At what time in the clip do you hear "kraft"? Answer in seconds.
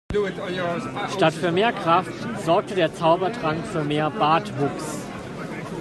1.71-2.09